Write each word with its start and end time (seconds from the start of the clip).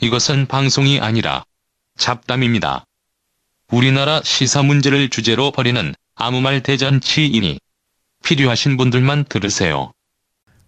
이것은 0.00 0.46
방송이 0.46 1.00
아니라 1.00 1.42
잡담입니다. 1.96 2.84
우리나라 3.72 4.20
시사 4.22 4.62
문제를 4.62 5.08
주제로 5.10 5.50
벌이는 5.50 5.92
아무 6.14 6.40
말 6.40 6.62
대잔치이니 6.62 7.58
필요하신 8.24 8.76
분들만 8.76 9.24
들으세요. 9.24 9.90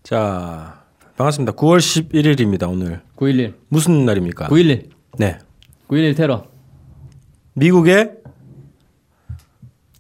자, 0.02 0.84
반갑습니다. 1.16 1.52
9월 1.52 1.78
11일입니다, 1.78 2.68
오늘. 2.68 3.02
911. 3.14 3.54
무슨 3.68 4.04
날입니까? 4.04 4.48
911. 4.48 4.90
네. 5.18 5.38
911 5.86 6.14
테러. 6.16 6.46
미국의 7.54 8.10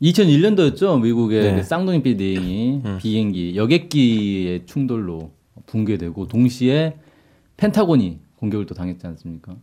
2001년도였죠. 0.02 1.00
미국의 1.00 1.42
네. 1.42 1.54
그 1.56 1.62
쌍둥이 1.62 2.02
빌딩이 2.02 2.82
비행기 2.98 3.54
여객기의 3.54 4.66
충돌로 4.66 5.32
붕괴되고 5.66 6.26
동시에 6.26 6.96
펜타곤이 7.58 8.18
공격을 8.40 8.64
또 8.66 8.74
당했지 8.74 9.06
않습니까? 9.06 9.54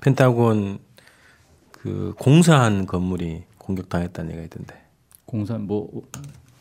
펜타곤 0.00 0.78
그 1.70 2.14
공사한 2.18 2.86
건물이 2.86 3.44
공격당했다는 3.58 4.30
얘기가 4.30 4.44
있던데. 4.46 4.74
공사 5.26 5.58
뭐 5.58 6.02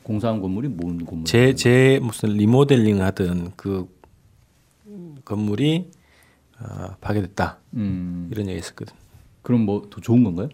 공사한 0.04 0.42
건물이 0.42 0.68
뭔 0.70 1.04
건물? 1.06 1.26
제, 1.26 1.54
제 1.56 2.00
무슨 2.02 2.30
리모델링 2.32 3.02
하던 3.02 3.54
그 3.56 3.88
건물이 5.24 5.90
어, 6.60 6.96
파괴됐다. 7.00 7.58
음. 7.76 8.28
이런 8.32 8.48
얘기 8.50 8.60
있었거든. 8.60 8.94
그럼 9.42 9.62
뭐 9.62 9.90
더 9.90 10.00
좋은 10.02 10.24
건가요? 10.24 10.50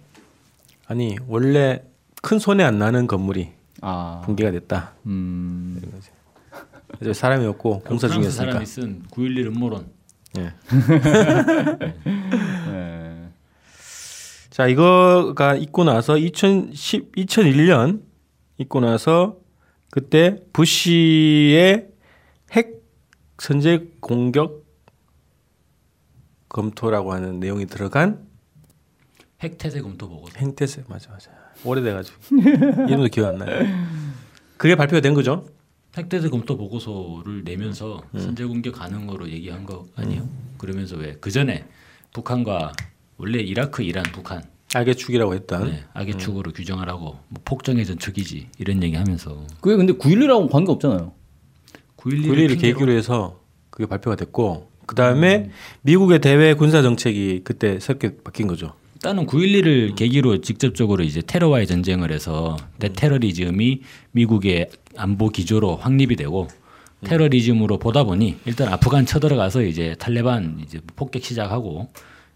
아니, 0.86 1.17
원래 1.27 1.84
큰 2.22 2.39
손해 2.39 2.63
안 2.63 2.77
나는 2.77 3.08
건물이 3.08 3.49
아. 3.81 4.22
붕괴가 4.25 4.52
됐다. 4.52 4.94
음. 5.08 5.81
그래서 6.99 7.20
사람이 7.20 7.45
없고 7.47 7.80
공사 7.81 8.08
중이었으니까. 8.08 8.52
사람이 8.52 8.66
쓴 8.66 9.03
9.11 9.11 9.47
음모론. 9.47 9.97
예. 10.38 10.54
네. 12.72 13.30
자, 14.50 14.68
이거가 14.68 15.55
있고 15.55 15.84
나서 15.84 16.17
2010, 16.17 17.16
2001년 17.16 18.02
있고 18.58 18.80
나서 18.80 19.38
그때 19.92 20.38
부시의 20.53 21.89
핵 22.52 22.81
선제 23.39 23.92
공격 24.00 24.66
검토라고 26.50 27.14
하는 27.14 27.39
내용이 27.39 27.67
들어간 27.67 28.26
핵태세 29.42 29.81
검토 29.81 30.09
보고. 30.09 30.28
행태세 30.36 30.86
맞아 30.88 31.11
맞아 31.11 31.30
오래돼가지고 31.64 32.17
이름도 32.88 33.08
기억 33.08 33.28
안 33.28 33.38
나요. 33.38 33.67
그게 34.58 34.76
발표가 34.76 35.02
된 35.02 35.14
거죠? 35.14 35.45
핵태세 35.98 36.30
검토 36.30 36.58
보고서를 36.58 37.44
내면서 37.44 38.03
음. 38.14 38.20
선제 38.20 38.45
공격 38.45 38.76
가능으로 38.76 39.30
얘기한 39.30 39.66
거 39.66 39.86
아니에요? 39.95 40.28
그러면서 40.58 40.95
왜 40.98 41.16
그 41.20 41.31
전에 41.31 41.66
북한과 42.14 42.72
원래 43.17 43.39
이라크, 43.39 43.84
이란, 43.84 44.04
북한 44.12 44.44
알게 44.73 44.94
축이라고 44.95 45.34
했던 45.34 45.72
네, 45.72 45.84
악의 45.94 46.16
음. 46.16 46.20
축으로 46.20 46.52
규정하라고 46.52 47.17
뭐 47.30 47.42
폭정의 47.45 47.86
전축이지 47.86 48.50
이런 48.59 48.84
얘기하면서 48.84 49.48
그게 49.62 49.76
근데 49.76 49.94
911하고 49.94 50.50
관계 50.52 50.72
없잖아요. 50.72 51.14
9.11을 51.98 52.28
9.11을 52.28 52.61
계기로 52.61 52.92
해서 52.92 53.42
그게 53.70 53.86
발표가 53.86 54.16
됐고 54.16 54.70
그 54.86 54.95
다음에 54.95 55.45
음. 55.48 55.52
미국의 55.82 56.20
대외 56.22 56.54
군사 56.54 56.82
정책이 56.82 57.42
그때 57.44 57.80
새롭게 57.80 58.17
바뀐 58.23 58.48
거죠. 58.48 58.73
일단은 58.98 59.28
9.11을 59.28 59.95
계기로 59.95 60.42
직접적으로 60.42 61.03
이제 61.03 61.22
테러와의 61.22 61.67
전쟁을 61.67 62.12
해서 62.12 62.58
대테러리즘이 62.80 63.81
미국의 64.12 64.72
안보 64.95 65.30
기조로 65.30 65.76
확립이 65.76 66.16
되고 66.16 66.48
테러리즘으로 67.04 67.78
보다 67.78 68.04
보니 68.04 68.38
일단 68.45 68.70
아프간 68.70 69.06
쳐들어가서 69.06 69.62
이제 69.62 69.95
탈레반 70.00 70.62
이제 70.64 70.80
폭격 70.95 71.23
시작하고 71.23 71.89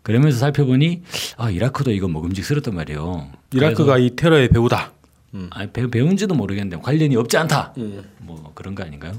그러면서 0.04 0.38
살펴보니 0.38 1.02
아 1.38 1.50
이라크도 1.50 1.92
이거 1.92 2.08
먹음직스럽단 2.08 2.76
말이에요. 2.76 3.28
이라크가 3.56 3.98
이 3.98 4.12
테러의 4.16 4.50
배우다. 4.50 4.94
그래서, 5.34 5.48
아, 5.52 5.66
배, 5.66 5.90
배운지도 5.90 6.36
모르겠는데 6.36 6.78
관련이 6.84 7.16
없지 7.16 7.38
않다. 7.38 7.74
뭐 8.20 8.52
그런 8.54 8.76
거 8.76 8.84
아닌가요? 8.84 9.14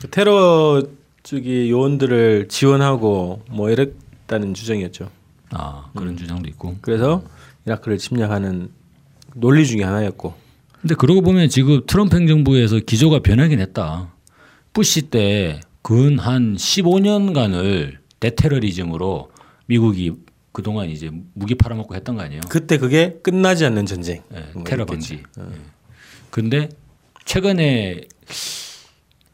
그 0.00 0.08
테러 0.08 0.84
쪽이 1.24 1.68
요원들을 1.68 2.46
지원하고 2.48 3.42
뭐 3.50 3.70
이랬다는 3.70 4.54
주장이었죠. 4.54 5.10
아 5.50 5.90
그런 5.94 6.16
주장도 6.16 6.48
있고. 6.50 6.76
그래서 6.80 7.22
이라크를 7.66 7.98
침략하는 7.98 8.70
논리 9.34 9.66
중에 9.66 9.82
하나였고. 9.82 10.34
근데 10.80 10.94
그러고 10.94 11.20
보면 11.22 11.48
지금 11.48 11.82
트럼프 11.86 12.16
행정부에서 12.16 12.80
기조가 12.80 13.20
변하긴 13.20 13.60
했다. 13.60 14.12
부시 14.72 15.02
때 15.10 15.60
근 15.82 16.18
한 16.18 16.56
15년간을 16.56 17.98
대테러리즘으로 18.18 19.30
미국이 19.66 20.12
그동안 20.50 20.88
이제 20.90 21.10
무기 21.34 21.54
팔아먹고 21.54 21.94
했던 21.94 22.16
거 22.16 22.22
아니에요? 22.22 22.40
그때 22.48 22.76
그게 22.78 23.18
끝나지 23.22 23.64
않는 23.66 23.86
전쟁. 23.86 24.22
예, 24.34 24.46
그런 24.52 24.64
테러. 24.64 24.84
방지. 24.86 25.22
예. 25.38 25.42
근데 26.30 26.68
최근에 27.24 28.00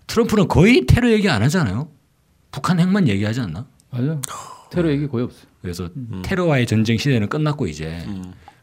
트럼프는 0.08 0.48
거의 0.48 0.84
테러 0.86 1.10
얘기 1.10 1.28
안 1.30 1.42
하잖아요. 1.42 1.88
북한 2.50 2.78
핵만 2.80 3.08
얘기하지 3.08 3.40
않나? 3.40 3.66
맞아요. 3.90 4.20
테러 4.72 4.90
얘기 4.90 5.06
거의 5.06 5.24
없어요. 5.24 5.46
그래서 5.60 5.88
음. 5.96 6.22
테러와의 6.24 6.66
전쟁 6.66 6.96
시대는 6.96 7.28
끝났고 7.28 7.66
이제 7.66 7.98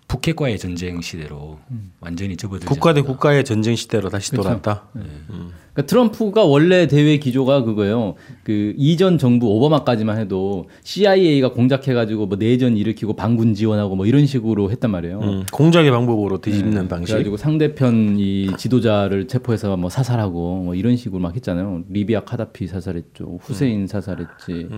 북핵과의 0.09 0.57
전쟁 0.57 1.01
시대로 1.01 1.59
완전히 1.99 2.35
접어들지 2.35 2.65
국가 2.65 2.93
대 2.93 3.01
않나. 3.01 3.07
국가의 3.07 3.45
전쟁 3.45 3.75
시대로 3.75 4.09
다시 4.09 4.31
그쵸. 4.31 4.41
돌아왔다. 4.41 4.87
그러니까 4.93 5.85
트럼프가 5.85 6.45
원래 6.45 6.87
대외 6.87 7.17
기조가 7.17 7.61
그거예요. 7.63 8.15
그 8.43 8.73
이전 8.75 9.19
정부 9.19 9.47
오바마까지만 9.49 10.17
해도 10.17 10.67
CIA가 10.83 11.51
공작해가지고 11.51 12.25
뭐 12.25 12.37
내전 12.39 12.75
일으키고 12.75 13.13
반군 13.15 13.53
지원하고 13.53 13.95
뭐 13.95 14.07
이런 14.07 14.25
식으로 14.25 14.71
했단 14.71 14.89
말이에요. 14.89 15.19
음, 15.19 15.43
공작의 15.53 15.91
방법으로 15.91 16.41
뒤집는 16.41 16.81
네. 16.81 16.87
방식. 16.87 17.13
그래가지고 17.13 17.37
상대편 17.37 18.15
이 18.17 18.51
지도자를 18.57 19.27
체포해서 19.27 19.77
뭐 19.77 19.91
사살하고 19.91 20.63
뭐 20.63 20.73
이런 20.73 20.95
식으로 20.95 21.21
막 21.21 21.35
했잖아요. 21.35 21.83
리비아 21.87 22.21
카다피 22.21 22.65
사살했죠. 22.65 23.37
후세인 23.43 23.85
사살했지. 23.85 24.69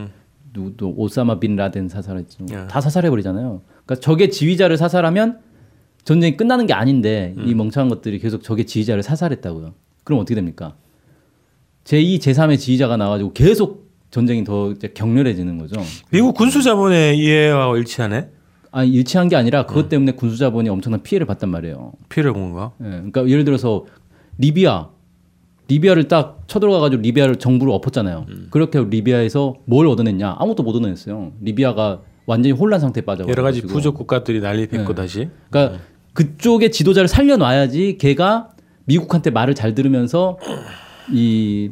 누구도 0.53 0.93
오사마 0.97 1.39
빈 1.39 1.55
라덴 1.55 1.87
사살했죠. 1.87 2.45
야. 2.53 2.67
다 2.67 2.81
사살해 2.81 3.09
버리잖아요. 3.09 3.61
그러니까 3.85 3.95
적의 3.95 4.31
지휘자를 4.31 4.77
사살하면 4.77 5.39
전쟁이 6.03 6.35
끝나는 6.35 6.65
게 6.67 6.73
아닌데 6.73 7.35
이 7.45 7.53
멍청한 7.53 7.89
것들이 7.89 8.19
계속 8.19 8.43
적의 8.43 8.65
지휘자를 8.65 9.03
사살했다고요. 9.03 9.73
그럼 10.03 10.19
어떻게 10.19 10.35
됩니까? 10.35 10.75
제2, 11.83 12.19
제3의 12.19 12.59
지휘자가 12.59 12.97
나와가지고 12.97 13.33
계속 13.33 13.91
전쟁이 14.09 14.43
더 14.43 14.73
격렬해지는 14.73 15.57
거죠. 15.57 15.81
미국 16.11 16.35
군수 16.35 16.61
자본의 16.61 17.17
이해와 17.17 17.77
일치하네. 17.77 18.29
아니 18.71 18.89
일치한 18.89 19.29
게 19.29 19.35
아니라 19.35 19.65
그것 19.65 19.89
때문에 19.89 20.13
군수 20.13 20.37
자본이 20.37 20.69
엄청난 20.69 21.01
피해를 21.03 21.27
봤단 21.27 21.49
말이에요. 21.49 21.93
피해를 22.09 22.33
본 22.33 22.51
건가? 22.53 22.71
예, 22.81 22.85
그러니까 22.85 23.27
예를 23.27 23.43
들어서 23.43 23.85
리비아, 24.37 24.89
리비아를 25.71 26.07
딱 26.09 26.43
쳐들어가가지고 26.47 27.01
리비아를 27.01 27.37
정부를 27.37 27.73
엎었잖아요. 27.73 28.25
그렇게 28.49 28.83
리비아에서 28.83 29.55
뭘 29.65 29.87
얻어냈냐? 29.87 30.35
아무것도 30.37 30.63
못 30.63 30.75
얻어냈어요. 30.75 31.31
리비아가 31.41 32.01
완전히 32.25 32.51
혼란 32.53 32.79
상태에 32.79 33.03
빠져. 33.03 33.25
여러 33.27 33.41
가지 33.41 33.61
부족 33.61 33.95
국가들이 33.95 34.41
난립했고 34.41 34.89
네. 34.89 34.95
다시. 34.95 35.29
그러니까 35.49 35.79
그쪽의 36.13 36.71
지도자를 36.71 37.07
살려놔야지 37.07 37.97
걔가 37.99 38.49
미국한테 38.85 39.29
말을 39.29 39.55
잘 39.55 39.73
들으면서 39.73 40.37
이 41.11 41.71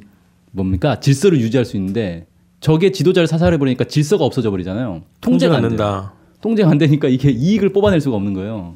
뭡니까 0.52 1.00
질서를 1.00 1.40
유지할 1.42 1.66
수 1.66 1.76
있는데 1.76 2.26
적의 2.62 2.94
지도자를 2.94 3.28
사살해 3.28 3.58
버리니까 3.58 3.84
질서가 3.84 4.24
없어져 4.24 4.50
버리잖아요. 4.50 5.02
통제가 5.22 5.58
안. 5.58 5.62
된다. 5.64 6.14
통제가 6.42 6.70
안 6.70 6.78
되니까 6.78 7.10
이게 7.10 7.30
이익을 7.31 7.74
뽑아낼 7.74 8.00
수가 8.00 8.16
없는 8.16 8.34
거예요. 8.34 8.76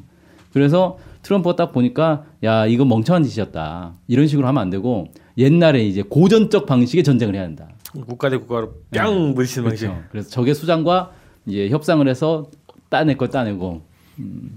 그래서 0.52 0.98
트럼프가 1.24 1.56
딱 1.56 1.72
보니까 1.72 2.24
야 2.44 2.66
이거 2.66 2.84
멍청한 2.84 3.24
짓이었다 3.24 3.94
이런 4.06 4.28
식으로 4.28 4.46
하면 4.46 4.62
안 4.62 4.70
되고 4.70 5.08
옛날에 5.36 5.82
이제 5.84 6.02
고전적 6.02 6.66
방식의 6.66 7.02
전쟁을 7.02 7.34
해야 7.34 7.42
한다. 7.42 7.68
국가 8.06 8.28
대 8.28 8.36
국가로 8.36 8.74
뿅 8.92 9.34
물리치는 9.34 9.68
방식. 9.68 9.86
그렇죠. 9.86 10.04
그래서 10.10 10.30
적의 10.30 10.54
수장과 10.54 11.12
이제 11.46 11.68
협상을 11.70 12.06
해서 12.06 12.50
따낼 12.88 13.16
걸 13.16 13.30
따내고 13.30 13.82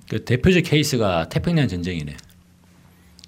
그 0.09 0.23
대표적 0.23 0.63
케이스가 0.63 1.29
태평양 1.29 1.67
전쟁이네. 1.67 2.15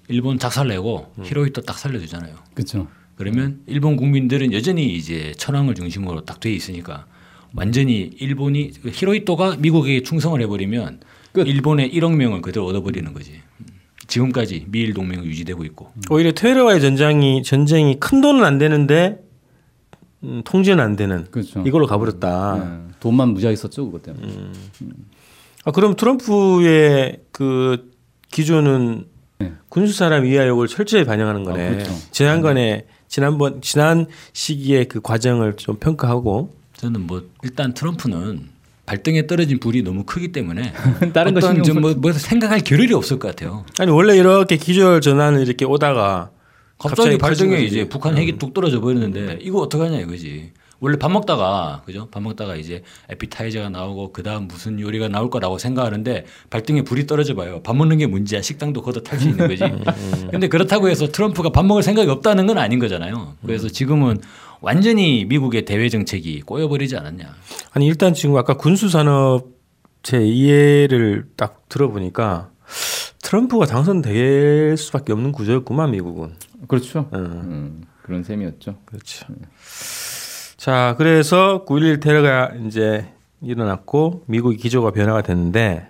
일본 0.08 0.38
작살내고 0.38 1.12
히로히토 1.22 1.62
딱 1.62 1.78
살려주잖아요. 1.78 2.34
그렇죠. 2.54 2.88
그러면 3.16 3.60
일본 3.66 3.96
국민들은 3.96 4.52
여전히 4.52 4.94
이제 4.94 5.32
천황을 5.36 5.74
중심으로 5.74 6.24
딱 6.24 6.40
돼 6.40 6.52
있으니까 6.52 7.06
완전히 7.54 8.10
일본이 8.18 8.72
히로히토가 8.84 9.56
미국에게 9.58 10.02
충성을 10.02 10.40
해버리면 10.40 11.00
끝. 11.32 11.46
일본의 11.46 11.92
1억 11.92 12.14
명을 12.14 12.42
그대로 12.42 12.66
얻어버리는 12.66 13.12
거지. 13.12 13.40
지금까지 14.06 14.66
미일 14.68 14.92
동맹이 14.92 15.24
유지되고 15.24 15.64
있고. 15.66 15.92
오히려 16.10 16.32
테러와의 16.32 16.80
전쟁이 16.80 17.42
전쟁이 17.42 17.98
큰 18.00 18.20
돈은 18.20 18.44
안 18.44 18.58
되는데 18.58 19.22
음, 20.22 20.42
통제는 20.44 20.82
안 20.82 20.96
되는 20.96 21.26
그렇죠. 21.30 21.62
이걸로 21.66 21.86
가버렸다. 21.86 22.56
네. 22.56 22.94
돈만 23.00 23.30
무지하게 23.30 23.56
썼죠 23.56 23.86
그것 23.86 24.02
때문에. 24.02 24.26
아, 25.64 25.70
그럼 25.70 25.94
트럼프의 25.96 27.20
그 27.32 27.90
기조는 28.30 29.06
네. 29.38 29.52
군수 29.68 29.94
사람 29.94 30.26
이하욕을 30.26 30.68
철저히 30.68 31.04
반영하는 31.04 31.44
거네. 31.44 31.66
아, 31.66 31.70
그렇죠. 31.70 31.92
지난번에 32.10 32.86
지난번 33.08 33.60
지난 33.62 34.06
시기의 34.32 34.86
그 34.86 35.00
과정을 35.00 35.56
좀 35.56 35.76
평가하고 35.76 36.54
저는 36.74 37.06
뭐 37.06 37.28
일단 37.42 37.74
트럼프는 37.74 38.48
발등에 38.90 39.28
떨어진 39.28 39.60
불이 39.60 39.82
너무 39.82 40.02
크기 40.04 40.32
때문에 40.32 40.72
다른 41.14 41.32
거 41.32 41.38
어떤 41.38 41.54
신경 41.54 41.62
좀 41.62 41.80
뭐, 41.80 41.94
뭐 41.94 42.12
생각할 42.12 42.60
겨를이 42.60 42.92
없을 42.92 43.20
것 43.20 43.28
같아요. 43.28 43.64
아니 43.78 43.92
원래 43.92 44.16
이렇게 44.16 44.56
기절 44.56 45.00
전환을 45.00 45.42
이렇게 45.42 45.64
오다가 45.64 46.30
갑자기, 46.76 47.16
갑자기 47.16 47.18
발등에 47.18 47.62
이제. 47.62 47.88
북한 47.88 48.16
핵이 48.18 48.36
뚝 48.38 48.52
떨어져 48.52 48.80
버리는데 48.80 49.38
이거 49.42 49.60
어떡하냐 49.60 50.00
이거지. 50.00 50.50
원래 50.80 50.96
밥 50.96 51.10
먹다가 51.12 51.82
그죠? 51.84 52.08
밥 52.10 52.22
먹다가 52.22 52.56
이제 52.56 52.82
에피타이저가 53.10 53.68
나오고 53.68 54.12
그다음 54.12 54.48
무슨 54.48 54.80
요리가 54.80 55.08
나올 55.08 55.28
거라고 55.30 55.58
생각하는데 55.58 56.24
발등에 56.48 56.82
불이 56.82 57.06
떨어져 57.06 57.34
봐요. 57.34 57.60
밥 57.62 57.76
먹는 57.76 57.98
게 57.98 58.06
문제야. 58.06 58.40
식당도 58.40 58.80
걷어 58.82 59.02
탈 59.02 59.18
수 59.20 59.28
있는 59.28 59.46
거지. 59.46 59.62
근데 60.30 60.48
그렇다고 60.48 60.88
해서 60.88 61.08
트럼프가 61.08 61.50
밥 61.50 61.66
먹을 61.66 61.82
생각이 61.82 62.10
없다는 62.10 62.46
건 62.46 62.56
아닌 62.58 62.78
거잖아요. 62.78 63.34
그래서 63.42 63.68
지금은 63.68 64.18
완전히 64.62 65.26
미국의 65.26 65.66
대외 65.66 65.88
정책이 65.90 66.42
꼬여버리지 66.42 66.96
않았냐. 66.96 67.34
아니 67.72 67.86
일단 67.86 68.14
지금 68.14 68.36
아까 68.36 68.56
군수 68.56 68.88
산업 68.88 69.48
제 70.02 70.24
이해를 70.24 71.26
딱 71.36 71.68
들어보니까 71.68 72.50
트럼프가 73.22 73.66
당선될 73.66 74.76
수밖에 74.78 75.12
없는 75.12 75.32
구조였구만 75.32 75.90
미국은. 75.90 76.36
그렇죠. 76.68 77.10
응. 77.12 77.20
음, 77.20 77.82
그런 78.02 78.22
셈이었죠. 78.22 78.78
그렇죠. 78.86 79.26
자, 80.60 80.94
그래서 80.98 81.64
9.11 81.64 82.02
테러가 82.02 82.52
이제 82.66 83.10
일어났고 83.40 84.24
미국의 84.26 84.58
기조가 84.58 84.90
변화가 84.90 85.22
됐는데 85.22 85.88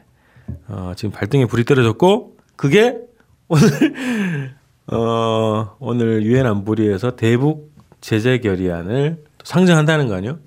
어, 0.68 0.92
지금 0.94 1.10
발등에 1.10 1.46
불이 1.46 1.64
떨어졌고 1.64 2.36
그게 2.54 2.96
오늘 3.48 4.54
어, 4.86 5.74
오늘 5.80 6.22
유엔 6.22 6.46
안보리에서 6.46 7.16
대북 7.16 7.74
제재 8.00 8.38
결의안을 8.38 9.24
상정한다는 9.42 10.06
거 10.06 10.14
아니요? 10.14 10.38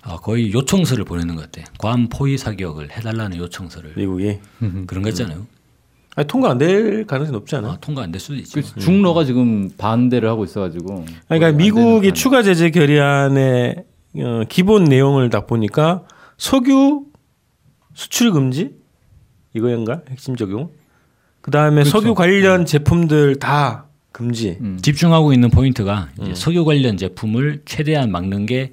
아, 0.00 0.16
거의 0.16 0.50
요청서를 0.54 1.04
보내는 1.04 1.36
것 1.36 1.52
같아. 1.52 1.70
괌 1.76 2.08
포위 2.08 2.38
사격을 2.38 2.90
해달라는 2.90 3.36
요청서를 3.36 3.92
미국이 3.96 4.38
그런 4.86 5.02
거 5.02 5.10
있잖아요. 5.10 5.46
아니, 6.16 6.26
통과 6.26 6.50
안 6.50 6.58
될 6.58 7.06
가능성이 7.06 7.32
높지 7.36 7.56
않아? 7.56 7.68
아, 7.68 7.78
통과 7.80 8.02
안 8.02 8.10
될 8.12 8.20
수도 8.20 8.34
있지. 8.34 8.52
그 8.54 8.62
중러가 8.80 9.24
지금 9.24 9.70
반대를 9.78 10.28
하고 10.28 10.44
있어가지고. 10.44 10.94
아니, 10.96 11.06
그러니까 11.28 11.46
안 11.48 11.56
미국이 11.56 12.12
추가 12.12 12.42
제재 12.42 12.70
결의안의 12.70 13.84
어, 14.16 14.42
기본 14.48 14.84
내용을 14.84 15.30
딱 15.30 15.46
보니까 15.46 16.02
석유 16.36 17.04
수출 17.94 18.32
금지 18.32 18.74
이거인가 19.54 20.02
핵심 20.10 20.34
적용. 20.36 20.70
그 21.40 21.50
다음에 21.50 21.82
그렇죠. 21.82 21.90
석유 21.90 22.14
관련 22.14 22.66
제품들 22.66 23.36
다 23.36 23.86
금지. 24.12 24.58
음. 24.60 24.78
집중하고 24.82 25.32
있는 25.32 25.48
포인트가 25.50 26.08
이제 26.20 26.34
석유 26.34 26.64
관련 26.64 26.96
제품을 26.96 27.62
최대한 27.64 28.10
막는 28.10 28.46
게 28.46 28.72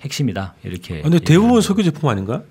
핵심이다. 0.00 0.54
이렇게. 0.64 1.00
아, 1.00 1.02
근데 1.02 1.18
대부분 1.18 1.60
석유 1.60 1.82
제품 1.84 2.08
아닌가? 2.08 2.42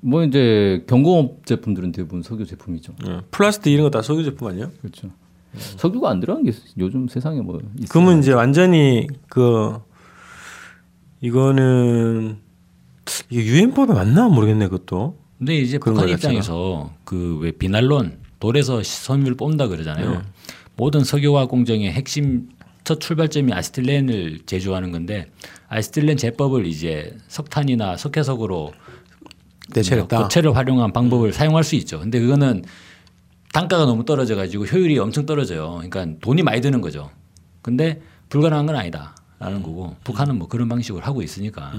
뭐 0.00 0.24
이제 0.24 0.84
경공업 0.88 1.46
제품들은 1.46 1.92
대부분 1.92 2.22
석유 2.22 2.44
제품이죠. 2.46 2.94
어, 3.06 3.22
플라스틱 3.30 3.70
이런 3.72 3.84
거 3.84 3.90
다 3.90 4.02
석유 4.02 4.24
제품 4.24 4.48
아니야? 4.48 4.70
그렇죠. 4.80 5.10
석유가 5.56 6.10
안 6.10 6.20
들어간 6.20 6.42
게 6.44 6.52
요즘 6.78 7.06
세상에 7.08 7.40
뭐 7.40 7.58
있어요. 7.76 7.86
그러면 7.88 8.18
이제 8.18 8.32
완전히 8.32 9.06
그 9.28 9.78
이거는 11.20 12.38
이게 13.30 13.44
유엔법에 13.44 13.92
맞나 13.94 14.28
모르겠네 14.28 14.68
그것도. 14.68 15.18
근데 15.38 15.56
이제 15.58 15.78
북한. 15.78 16.08
입장에서 16.08 16.92
그 17.04 17.38
왜 17.40 17.50
비난론 17.52 18.18
돌에서 18.40 18.82
섬유를 18.82 19.36
뽑는다 19.36 19.68
그러잖아요. 19.68 20.10
네. 20.12 20.18
모든 20.76 21.04
석유화학 21.04 21.48
공정의 21.48 21.90
핵심 21.92 22.48
첫 22.82 23.00
출발점이 23.00 23.52
아스틸렌을 23.52 24.40
제조하는 24.46 24.92
건데 24.92 25.30
아스틸렌 25.68 26.16
제법을 26.16 26.66
이제 26.66 27.16
석탄이나 27.28 27.96
석회석으로 27.96 28.72
대체했다. 29.72 30.22
고체를 30.24 30.54
활용한 30.56 30.92
방법을 30.92 31.32
사용할 31.32 31.64
수 31.64 31.74
있죠. 31.76 32.00
근데 32.00 32.20
그거는 32.20 32.64
단가가 33.52 33.84
너무 33.86 34.04
떨어져 34.04 34.34
가지고 34.36 34.64
효율이 34.64 34.98
엄청 34.98 35.26
떨어져요. 35.26 35.80
그러니까 35.82 36.06
돈이 36.20 36.42
많이 36.42 36.60
드는 36.60 36.80
거죠. 36.80 37.10
근데 37.62 38.00
불가능한 38.28 38.66
건 38.66 38.76
아니다 38.76 39.14
라는 39.38 39.62
거고 39.62 39.96
북한은 40.04 40.38
뭐 40.38 40.48
그런 40.48 40.68
방식으로 40.68 41.04
하고 41.04 41.22
있으니까 41.22 41.72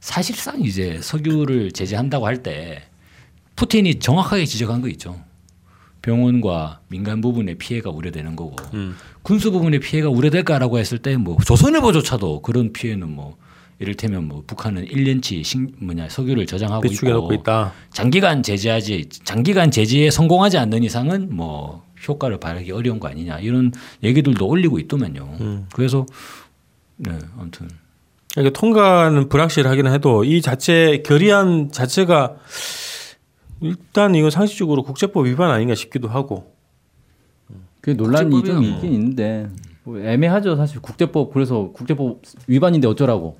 사실상 0.00 0.60
이제 0.62 1.00
석유를 1.02 1.72
제재한다고 1.72 2.26
할 2.26 2.42
때 2.42 2.82
푸틴이 3.56 3.96
정확하게 3.96 4.44
지적한 4.44 4.80
거 4.82 4.88
있죠. 4.90 5.20
병원과 6.02 6.80
민간 6.88 7.20
부분의 7.20 7.56
피해가 7.56 7.90
우려되는 7.90 8.36
거고 8.36 8.56
군수 9.22 9.50
부분의 9.50 9.80
피해가 9.80 10.08
우려될까라고 10.10 10.78
했을 10.78 10.98
때 10.98 11.16
뭐 11.16 11.36
조선일보조차도 11.44 12.42
그런 12.42 12.72
피해는 12.72 13.10
뭐 13.10 13.36
이를테면 13.80 14.26
뭐 14.26 14.42
북한은 14.46 14.86
1년치 14.86 15.44
식 15.44 15.84
뭐냐 15.84 16.08
석유를 16.08 16.46
저장하고 16.46 16.86
있고 16.88 17.10
놓고 17.10 17.34
있다. 17.34 17.72
장기간 17.92 18.42
제재하지 18.42 19.08
장기간 19.24 19.70
제재에 19.70 20.10
성공하지 20.10 20.58
않는 20.58 20.82
이상은 20.82 21.28
뭐 21.34 21.84
효과를 22.06 22.38
발하기 22.40 22.72
어려운 22.72 22.98
거 22.98 23.08
아니냐 23.08 23.38
이런 23.40 23.72
얘기들도 24.02 24.46
올리고 24.46 24.78
있더만요. 24.80 25.36
음. 25.40 25.66
그래서 25.72 26.06
네 26.96 27.12
아무튼 27.38 27.68
그러니까 28.34 28.58
통과는 28.58 29.28
불확실하긴 29.28 29.86
해도 29.86 30.24
이 30.24 30.42
자체 30.42 31.02
결의안 31.04 31.70
자체가 31.70 32.36
일단 33.60 34.14
이거 34.14 34.30
상식적으로 34.30 34.82
국제법 34.82 35.26
위반 35.26 35.50
아닌가 35.50 35.74
싶기도 35.74 36.08
하고. 36.08 36.54
그 37.80 37.90
논란이 37.90 38.42
좀 38.44 38.56
뭐. 38.56 38.64
있긴 38.64 38.92
있는데 38.92 39.48
뭐 39.48 39.52
애매하죠 39.96 40.56
사실 40.56 40.80
국제법 40.80 41.32
그래서 41.32 41.70
국제법 41.72 42.22
위반인데 42.46 42.88
어쩌라고 42.88 43.36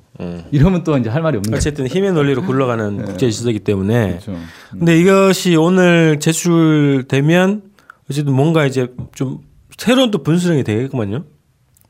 이러면 0.51 0.85
또 0.85 0.97
이제 0.97 1.11
할 1.11 1.23
말이 1.23 1.37
없는. 1.37 1.55
어쨌든 1.55 1.87
힘의 1.87 2.13
논리로 2.13 2.43
굴러가는 2.43 3.05
국제 3.05 3.31
질서이기 3.31 3.61
때문에. 3.61 4.09
그렇죠. 4.19 4.37
근데 4.71 4.99
이것이 4.99 5.57
오늘 5.57 6.19
제출되면 6.21 7.63
어쨌든 8.11 8.33
뭔가 8.33 8.67
이제 8.67 8.93
좀 9.15 9.41
새로운 9.77 10.11
또 10.11 10.23
분수령이 10.23 10.65
되겠구만요. 10.65 11.25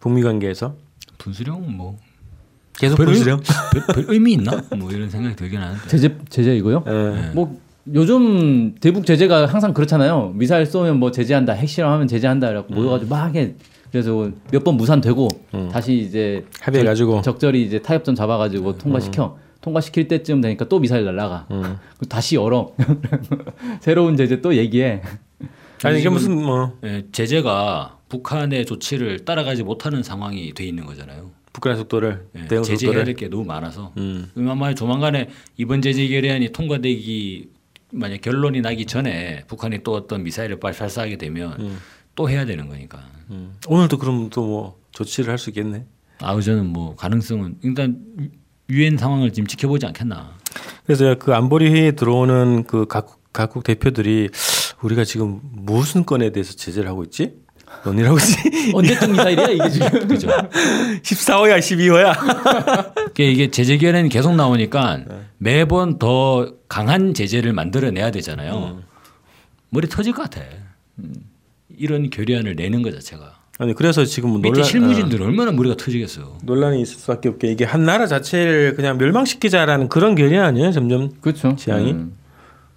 북미 0.00 0.22
관계에서 0.22 0.74
분수령 1.18 1.76
뭐 1.76 1.96
계속 2.78 2.96
별, 2.96 3.06
분수령. 3.06 3.40
별, 3.72 4.04
별 4.04 4.14
의미 4.14 4.34
있나? 4.34 4.62
뭐 4.76 4.90
이런 4.90 5.10
생각이 5.10 5.36
들긴 5.36 5.60
하는데. 5.60 5.88
제재 5.88 6.16
제재 6.28 6.56
이거요? 6.56 6.84
예. 6.86 7.32
뭐 7.34 7.58
요즘 7.94 8.74
대북 8.76 9.06
제재가 9.06 9.46
항상 9.46 9.72
그렇잖아요. 9.72 10.32
미사일 10.34 10.66
쏘면 10.66 10.98
뭐 10.98 11.10
제재한다, 11.10 11.54
핵실험하면 11.54 12.06
제재한다 12.06 12.50
이라고 12.50 12.74
모여가지고 12.74 13.08
막 13.08 13.34
해. 13.34 13.54
그래서 13.90 14.30
몇 14.52 14.64
번 14.64 14.76
무산되고 14.76 15.28
다시 15.72 15.94
이제 15.98 16.44
합의해 16.60 16.84
가지고. 16.84 17.22
적, 17.22 17.38
절히 17.40 17.62
이제 17.62 17.80
타협점 17.80 18.14
잡아 18.14 18.36
가지고 18.38 18.76
통과시켜. 18.76 19.38
통과시킬 19.60 20.08
때쯤 20.08 20.40
되니까 20.40 20.66
또 20.68 20.78
미사일 20.78 21.04
날라가. 21.04 21.46
그리고 21.48 22.06
다시 22.08 22.36
열어. 22.36 22.72
새로운 23.80 24.16
제재 24.16 24.40
또 24.40 24.54
얘기해. 24.56 25.02
아니 25.84 26.00
이게 26.00 26.08
무슨 26.08 26.42
뭐 26.42 26.76
예, 26.84 27.04
제재가 27.12 27.98
북한의 28.08 28.66
조치를 28.66 29.24
따라가지 29.24 29.62
못하는 29.62 30.02
상황이 30.02 30.52
돼 30.52 30.64
있는 30.64 30.84
거잖아요. 30.86 31.30
북한의 31.52 31.78
속도를 31.78 32.26
예, 32.36 32.62
제재해야 32.62 33.04
될 33.04 33.14
게 33.14 33.28
너무 33.28 33.44
많아서 33.44 33.92
음. 33.96 34.30
아마 34.48 34.74
조만간에 34.74 35.28
이번 35.56 35.82
제재 35.82 36.06
결의안이 36.08 36.50
통과되기 36.50 37.48
만약 37.92 38.20
결론이 38.20 38.60
나기 38.60 38.86
전에 38.86 39.44
북한이 39.46 39.82
또 39.82 39.94
어떤 39.94 40.22
미사일을 40.22 40.60
발- 40.60 40.72
발사하게 40.72 41.16
되면 41.16 41.54
음. 41.60 41.78
또 42.18 42.28
해야 42.28 42.44
되는 42.44 42.68
거니까. 42.68 42.98
음. 43.30 43.54
오늘도 43.68 43.96
그럼 43.98 44.28
또 44.30 44.42
뭐 44.42 44.76
조치를 44.90 45.30
할 45.30 45.38
수 45.38 45.50
있겠네. 45.50 45.86
아우 46.20 46.42
저는 46.42 46.66
뭐 46.66 46.96
가능성은 46.96 47.58
일단 47.62 47.96
유엔 48.68 48.96
상황을 48.98 49.32
지금 49.32 49.46
지켜보지 49.46 49.86
않겠나. 49.86 50.32
그래서 50.84 51.14
그 51.16 51.32
안보리 51.32 51.70
회의에 51.70 51.92
들어오는 51.92 52.64
그 52.64 52.86
각국, 52.88 53.22
각국 53.32 53.62
대표들이 53.62 54.30
우리가 54.82 55.04
지금 55.04 55.38
무슨 55.44 56.04
건에 56.04 56.32
대해서 56.32 56.54
제재를 56.54 56.88
하고 56.88 57.04
있지? 57.04 57.34
논의를 57.84 58.08
하고 58.08 58.18
있지? 58.18 58.34
언제적 58.74 59.10
미사일이야 59.12 59.48
이게 59.50 59.70
지금? 59.70 59.86
그죠? 60.08 60.26
14호야, 60.28 61.58
12호야. 61.60 62.18
그러니까 62.18 63.12
이게 63.18 63.50
제재 63.52 63.78
결의안이 63.78 64.08
계속 64.08 64.34
나오니까 64.34 64.96
네. 65.06 65.20
매번 65.38 65.98
더 66.00 66.52
강한 66.68 67.14
제재를 67.14 67.52
만들어내야 67.52 68.10
되잖아요. 68.10 68.76
음. 68.78 68.82
머리 69.70 69.86
터질 69.88 70.12
것 70.14 70.22
같아. 70.28 70.40
이런 71.78 72.10
결의안을 72.10 72.56
내는 72.56 72.82
것 72.82 72.92
자체가. 72.92 73.38
아니 73.58 73.74
그래서 73.74 74.04
지금 74.04 74.30
뭐 74.30 74.38
밑에 74.38 74.50
논란, 74.50 74.64
실무진들 74.64 75.20
얼마나 75.20 75.50
머리가 75.50 75.76
터지겠어요. 75.76 76.26
어, 76.26 76.38
논란이 76.44 76.80
있을 76.80 76.96
수밖에 76.96 77.28
없게 77.28 77.50
이게 77.50 77.64
한 77.64 77.84
나라 77.84 78.06
자체를 78.06 78.74
그냥 78.74 78.98
멸망시키자라는 78.98 79.88
그런 79.88 80.14
결의 80.14 80.38
아니에요, 80.38 80.70
점점. 80.70 81.10
그렇죠. 81.20 81.56
지향이? 81.56 81.92
음. 81.92 82.12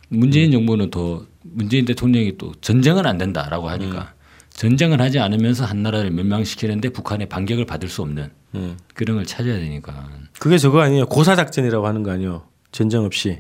문재인 0.09 0.51
정부는 0.51 0.89
더 0.89 1.25
문재인 1.43 1.85
대통령이 1.85 2.37
또 2.37 2.53
전쟁은 2.61 3.05
안 3.05 3.17
된다라고 3.17 3.69
하니까 3.69 4.13
전쟁을 4.49 4.99
하지 5.01 5.19
않으면서 5.19 5.65
한 5.65 5.83
나라를 5.83 6.11
멸망시키는데 6.11 6.89
북한의 6.89 7.29
반격을 7.29 7.65
받을 7.65 7.87
수 7.87 8.01
없는 8.01 8.31
음. 8.55 8.77
그런 8.93 9.17
걸 9.17 9.25
찾아야 9.25 9.57
되니까. 9.57 10.09
그게 10.39 10.57
저거 10.57 10.81
아니에요. 10.81 11.05
고사 11.05 11.35
작전이라고 11.35 11.87
하는 11.87 12.03
거 12.03 12.11
아니에요. 12.11 12.43
전쟁 12.71 13.03
없이 13.03 13.39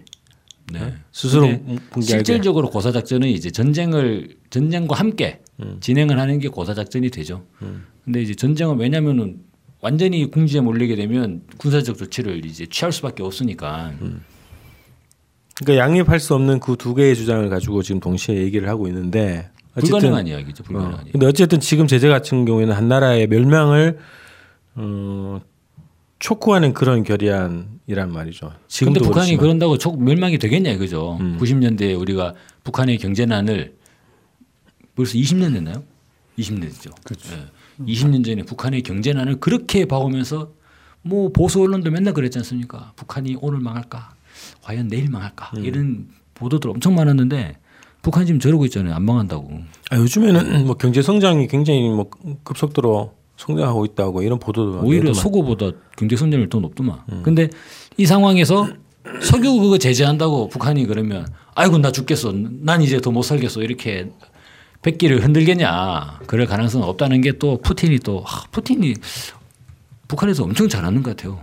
네. 0.73 0.93
스스로 1.11 1.41
근데 1.43 1.57
분개하게. 1.91 2.01
실질적으로 2.05 2.69
고사 2.69 2.91
작전은 2.91 3.27
이제 3.27 3.51
전쟁을 3.51 4.35
전쟁과 4.49 4.95
함께 4.95 5.41
음. 5.59 5.77
진행을 5.79 6.19
하는 6.19 6.39
게 6.39 6.47
고사 6.47 6.73
작전이 6.73 7.09
되죠. 7.09 7.45
근데 8.03 8.21
이제 8.21 8.33
전쟁은 8.35 8.77
왜냐면은 8.77 9.37
완전히 9.81 10.29
궁지에 10.29 10.61
몰리게 10.61 10.95
되면 10.95 11.41
군사적 11.57 11.97
조치를 11.97 12.45
이제 12.45 12.65
취할 12.67 12.91
수밖에 12.91 13.23
없으니까. 13.23 13.93
음. 14.01 14.21
그러니까 15.63 15.83
양립할 15.85 16.19
수 16.19 16.33
없는 16.35 16.59
그 16.59 16.75
두 16.75 16.95
개의 16.95 17.15
주장을 17.15 17.47
가지고 17.49 17.83
지금 17.83 17.99
동시에 17.99 18.35
얘기를 18.37 18.67
하고 18.67 18.87
있는데 18.87 19.49
어쨌든 19.75 19.91
불가능한 19.99 20.27
이야기죠. 20.27 20.63
어, 20.63 20.65
불가능한 20.65 20.95
이야기. 20.97 21.11
근데 21.11 21.25
어쨌든 21.27 21.59
지금 21.59 21.87
제재 21.87 22.07
같은 22.07 22.45
경우에는 22.45 22.73
한 22.75 22.87
나라의 22.87 23.27
멸망을 23.27 23.99
어, 24.75 25.41
촉구하는 26.21 26.73
그런 26.73 27.03
결의안이란 27.03 28.11
말이죠. 28.13 28.53
지금도 28.67 28.99
북한이 28.99 29.31
그렇지만. 29.31 29.41
그런다고 29.41 29.77
저 29.79 29.91
멸망이 29.91 30.37
되겠냐 30.37 30.69
이거죠. 30.71 31.17
음. 31.19 31.37
90년대에 31.41 31.99
우리가 31.99 32.35
북한의 32.63 32.99
경제난을 32.99 33.75
벌써 34.95 35.13
20년 35.17 35.53
됐나요? 35.53 35.83
20년 36.37 36.61
됐죠. 36.61 36.91
그렇죠. 37.03 37.35
20년 37.79 38.23
전에 38.23 38.43
북한의 38.43 38.83
경제난을 38.83 39.39
그렇게 39.39 39.85
봐오면서 39.85 40.51
뭐 41.01 41.29
보수 41.29 41.59
언론도 41.59 41.89
맨날 41.89 42.13
그랬지 42.13 42.37
않습니까? 42.37 42.93
북한이 42.95 43.37
오늘 43.41 43.59
망할까? 43.59 44.13
과연 44.61 44.89
내일 44.89 45.09
망할까? 45.09 45.51
음. 45.57 45.65
이런 45.65 46.07
보도들 46.35 46.69
엄청 46.69 46.93
많았는데 46.93 47.57
북한 48.03 48.27
지금 48.27 48.39
저러고 48.39 48.65
있잖아요. 48.65 48.93
안 48.93 49.03
망한다고. 49.03 49.59
아, 49.89 49.97
요즘에는 49.97 50.67
뭐 50.67 50.75
경제 50.75 51.01
성장이 51.01 51.47
굉장히 51.47 51.89
뭐 51.89 52.11
급속도로 52.43 53.15
성장하고 53.45 53.85
있다고 53.85 54.21
이런 54.21 54.39
보도도 54.39 54.81
오히려 54.83 55.13
소고보다 55.13 55.71
경제 55.97 56.15
성장률 56.15 56.49
더 56.49 56.59
높더만. 56.59 56.99
근데 57.23 57.49
이 57.97 58.05
상황에서 58.05 58.67
석유 59.21 59.59
그거 59.59 59.77
제재한다고 59.77 60.49
북한이 60.49 60.85
그러면 60.85 61.27
아이고 61.55 61.77
나 61.79 61.91
죽겠어. 61.91 62.31
난 62.33 62.81
이제 62.81 62.99
더 63.01 63.11
못 63.11 63.23
살겠어. 63.23 63.61
이렇게 63.63 64.09
백기를 64.83 65.23
흔들겠냐. 65.23 66.19
그럴 66.27 66.45
가능성은 66.45 66.87
없다는 66.87 67.21
게 67.21 67.31
또 67.39 67.57
푸틴이 67.61 67.99
또 67.99 68.21
하, 68.21 68.43
푸틴이 68.51 68.93
북한에서 70.07 70.43
엄청 70.43 70.67
잘하는 70.69 71.01
것 71.03 71.15
같아요. 71.15 71.39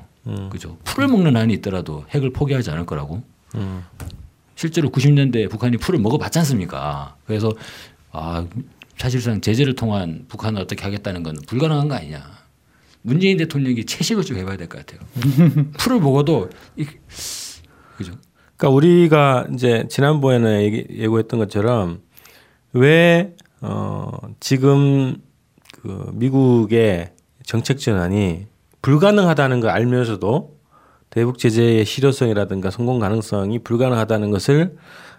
그죠. 0.50 0.76
풀을 0.85 1.09
먹는 1.09 1.37
안이 1.37 1.55
있더라도 1.55 2.05
핵을 2.11 2.31
포기하지 2.33 2.71
않을 2.71 2.87
거라고. 2.87 3.23
실제로 4.55 4.88
90년대 4.90 5.49
북한이 5.50 5.76
풀을 5.78 5.99
먹어봤지 6.00 6.38
않습니까? 6.40 7.17
그래서 7.26 7.52
아 8.12 8.45
사실상 8.99 9.40
제재를 9.40 9.75
통한 9.75 10.25
북한을 10.28 10.61
어떻게 10.61 10.83
하겠다는 10.85 11.23
건 11.23 11.37
불가능한 11.47 11.88
거 11.88 11.95
아니냐. 11.95 12.23
문재인 13.02 13.37
대통령이 13.38 13.85
채식을 13.85 14.25
좀 14.25 14.37
해봐야 14.38 14.57
될 14.57 14.69
것 14.69 14.85
같아요. 14.85 15.00
풀을 15.78 16.00
먹어도 16.00 16.50
이, 16.76 16.85
그죠. 17.97 18.12
그러니까 18.57 18.75
우리가 18.75 19.47
이제 19.55 19.87
지난번에 19.88 20.87
예고했던 20.90 21.38
것처럼 21.38 22.00
왜 22.73 23.35
어, 23.61 24.11
지금 24.40 25.17
그 25.81 26.11
미국의 26.14 27.12
정책 27.45 27.78
전환이 27.78 28.47
불가능하다는 28.83 29.61
걸 29.61 29.71
알면서도 29.71 30.59
대북 31.11 31.38
제재의 31.38 31.85
실효성이라든가 31.85 32.71
성공 32.71 32.99
가능성이 32.99 33.61
불가능하다는 33.61 34.31
것을 34.31 34.76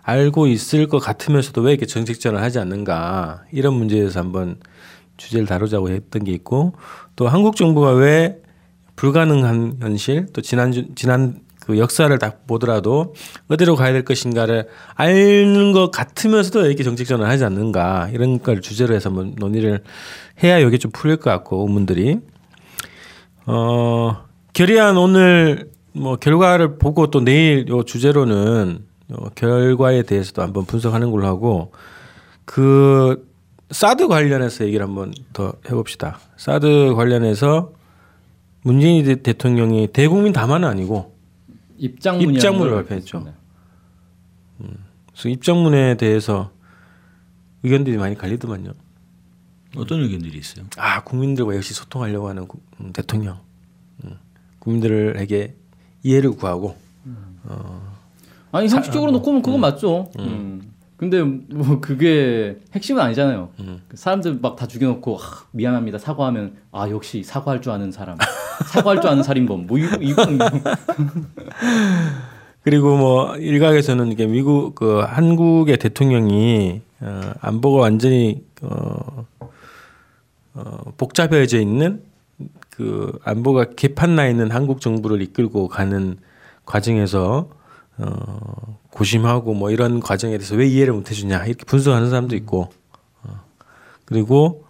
알고 0.09 0.47
있을 0.47 0.87
것 0.87 0.99
같으면서도 0.99 1.61
왜 1.61 1.71
이렇게 1.71 1.85
정책 1.85 2.19
전환을 2.19 2.43
하지 2.43 2.57
않는가? 2.59 3.43
이런 3.51 3.75
문제에 3.75 3.99
대해서 3.99 4.19
한번 4.19 4.57
주제를 5.17 5.45
다루자고 5.45 5.89
했던 5.89 6.23
게 6.23 6.31
있고 6.31 6.73
또 7.15 7.27
한국 7.27 7.55
정부가 7.55 7.91
왜 7.91 8.37
불가능한 8.95 9.77
현실 9.81 10.25
또 10.33 10.41
지난 10.41 10.71
주- 10.71 10.87
지난 10.95 11.39
그 11.65 11.77
역사를 11.77 12.17
딱 12.17 12.47
보더라도 12.47 13.13
어디로 13.49 13.75
가야 13.75 13.93
될 13.93 14.03
것인가를 14.03 14.67
아는 14.95 15.71
것 15.73 15.91
같으면서도 15.91 16.61
왜 16.61 16.67
이렇게 16.67 16.83
정책 16.83 17.05
전환을 17.05 17.31
하지 17.31 17.43
않는가? 17.45 18.09
이런 18.11 18.41
걸 18.41 18.61
주제로 18.61 18.95
해서 18.95 19.09
한번 19.09 19.35
논의를 19.37 19.83
해야 20.43 20.57
이게 20.57 20.77
좀 20.79 20.89
풀릴 20.91 21.17
것 21.17 21.29
같고 21.29 21.61
의문들이. 21.67 22.19
어 23.45 24.23
결의안 24.53 24.97
오늘 24.97 25.69
뭐 25.93 26.15
결과를 26.17 26.77
보고 26.77 27.07
또 27.11 27.19
내일 27.23 27.67
요 27.67 27.83
주제로는 27.83 28.85
어, 29.11 29.29
결과에 29.35 30.03
대해서도 30.03 30.41
한번 30.41 30.65
분석하는 30.65 31.11
걸로 31.11 31.25
하고 31.25 31.71
그 32.45 33.27
사드 33.71 34.07
관련해서 34.07 34.65
얘기를 34.65 34.85
한번 34.85 35.13
더 35.33 35.53
해봅시다. 35.67 36.19
사드 36.37 36.93
관련해서 36.95 37.73
문재인 38.63 39.03
대- 39.05 39.21
대통령이 39.21 39.87
대국민 39.93 40.33
담화는 40.33 40.67
아니고 40.67 41.15
입장문이 41.77 42.33
입장문을 42.35 42.71
발표했죠. 42.73 43.19
그래서 45.11 45.29
입장문에 45.29 45.95
대해서 45.97 46.51
의견들이 47.63 47.97
많이 47.97 48.15
갈리더만요. 48.15 48.71
어떤 49.77 50.01
의견들이 50.01 50.37
있어요? 50.37 50.65
아 50.77 51.03
국민들과 51.03 51.55
역시 51.55 51.73
소통하려고 51.73 52.27
하는 52.29 52.47
구- 52.47 52.59
음, 52.81 52.91
대통령, 52.91 53.39
음, 54.03 54.17
국민들에게 54.59 55.55
이해를 56.03 56.31
구하고 56.31 56.77
아니 58.51 58.67
형식적으로 58.67 59.11
놓고 59.11 59.25
보면 59.25 59.41
그건 59.41 59.61
맞죠. 59.61 60.09
음. 60.19 60.61
근데 60.97 61.23
뭐 61.23 61.79
그게 61.79 62.57
핵심은 62.73 63.01
아니잖아요. 63.01 63.49
그 63.87 63.95
사람들 63.95 64.39
막 64.41 64.57
다 64.57 64.67
죽여놓고 64.67 65.15
하, 65.15 65.45
미안합니다. 65.51 65.97
사과하면 65.97 66.57
아 66.73 66.89
역시 66.89 67.23
사과할 67.23 67.61
줄 67.61 67.71
아는 67.71 67.93
사람, 67.93 68.17
사과할 68.67 68.99
줄 68.99 69.09
아는 69.09 69.23
살인범. 69.23 69.67
뭐 69.67 69.77
이거 69.77 69.95
이거. 70.01 70.25
그리고 72.63 72.97
뭐 72.97 73.37
일각에서는 73.37 74.11
이게 74.11 74.27
미국 74.27 74.75
그 74.75 74.99
한국의 74.99 75.77
대통령이 75.77 76.81
어, 76.99 77.21
안보가 77.39 77.81
완전히 77.81 78.43
어, 78.61 79.25
어, 80.53 80.77
복잡해져 80.97 81.61
있는 81.61 82.03
그 82.69 83.17
안보가 83.23 83.67
개판 83.77 84.15
나 84.15 84.27
있는 84.27 84.51
한국 84.51 84.81
정부를 84.81 85.21
이끌고 85.21 85.69
가는 85.69 86.17
과정에서 86.65 87.47
어, 87.99 88.77
고심하고 88.91 89.53
뭐 89.53 89.71
이런 89.71 89.99
과정에 89.99 90.37
대해서 90.37 90.55
왜 90.55 90.67
이해를 90.67 90.93
못 90.93 91.09
해주냐 91.09 91.45
이렇게 91.45 91.65
분석하는 91.65 92.09
사람도 92.09 92.35
있고 92.37 92.69
어, 93.23 93.41
그리고 94.05 94.65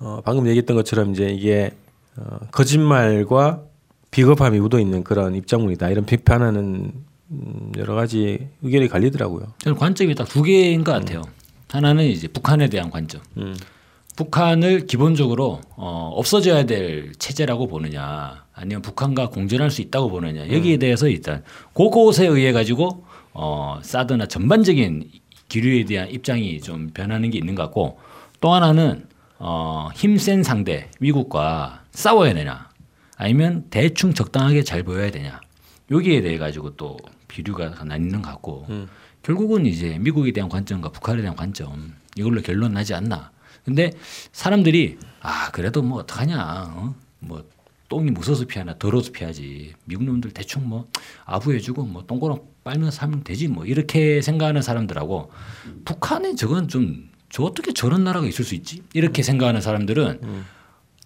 어, 0.00 0.20
방금 0.24 0.46
얘기했던 0.46 0.76
것처럼 0.76 1.12
이제 1.12 1.28
이게 1.28 1.72
어, 2.16 2.38
거짓말과 2.50 3.62
비겁함이 4.10 4.58
묻어 4.60 4.80
있는 4.80 5.04
그런 5.04 5.34
입장문이다 5.34 5.90
이런 5.90 6.06
비판하는 6.06 6.92
음, 7.30 7.72
여러 7.76 7.94
가지 7.94 8.48
의견이 8.62 8.88
갈리더라고요. 8.88 9.48
저는 9.58 9.76
관점이 9.78 10.14
딱 10.14 10.26
두 10.28 10.42
개인 10.42 10.82
것 10.82 10.92
같아요. 10.92 11.22
하나는 11.70 12.04
이제 12.06 12.26
북한에 12.28 12.68
대한 12.68 12.90
관점. 12.90 13.20
음. 13.36 13.54
북한을 14.16 14.86
기본적으로 14.86 15.60
어, 15.76 16.10
없어져야 16.14 16.64
될 16.64 17.12
체제라고 17.18 17.68
보느냐, 17.68 18.44
아니면 18.58 18.82
북한과 18.82 19.30
공존할 19.30 19.70
수 19.70 19.80
있다고 19.82 20.10
보느냐. 20.10 20.50
여기에 20.52 20.78
대해서 20.78 21.08
일단 21.08 21.44
그것에 21.74 22.26
의해 22.26 22.52
가지고 22.52 23.04
어, 23.32 23.78
사드나 23.82 24.26
전반적인 24.26 25.10
기류에 25.48 25.84
대한 25.84 26.10
입장이 26.10 26.60
좀 26.60 26.90
변하는 26.92 27.30
게 27.30 27.38
있는 27.38 27.54
것 27.54 27.62
같고 27.64 27.98
또 28.40 28.52
하나는 28.52 29.06
어, 29.38 29.88
힘센 29.94 30.42
상대 30.42 30.90
미국과 30.98 31.84
싸워야 31.92 32.34
되냐, 32.34 32.68
아니면 33.16 33.66
대충 33.70 34.12
적당하게 34.12 34.64
잘 34.64 34.82
보여야 34.82 35.10
되냐. 35.10 35.40
여기에 35.90 36.22
대해 36.22 36.36
가지고 36.36 36.76
또 36.76 36.96
비류가 37.28 37.84
나뉘는 37.84 38.22
것 38.22 38.30
같고 38.30 38.66
결국은 39.22 39.66
이제 39.66 39.98
미국에 40.00 40.32
대한 40.32 40.48
관점과 40.48 40.90
북한에 40.90 41.20
대한 41.20 41.36
관점 41.36 41.94
이걸로 42.16 42.42
결론 42.42 42.72
나지 42.72 42.94
않나. 42.94 43.30
근데 43.64 43.92
사람들이 44.32 44.98
아 45.20 45.50
그래도 45.52 45.82
뭐 45.82 46.00
어떡하냐, 46.00 46.72
어? 46.74 46.94
뭐 47.20 47.44
똥이 47.88 48.10
무서워서 48.10 48.44
피하나 48.46 48.76
더러워서 48.78 49.12
피하지. 49.12 49.74
미국 49.84 50.04
놈들 50.04 50.30
대충 50.32 50.68
뭐 50.68 50.88
아부해주고 51.24 51.84
뭐 51.84 52.04
똥꼬랑 52.06 52.40
빨면서 52.64 52.90
살면 52.90 53.24
되지 53.24 53.48
뭐 53.48 53.64
이렇게 53.64 54.20
생각하는 54.20 54.60
사람들하고 54.62 55.30
북한에 55.84 56.34
저건 56.34 56.68
좀 56.68 57.08
저 57.30 57.42
어떻게 57.42 57.74
저런 57.74 58.04
나라가 58.04 58.26
있을 58.26 58.42
수 58.42 58.54
있지? 58.54 58.82
이렇게 58.94 59.22
생각하는 59.22 59.60
사람들은 59.60 60.20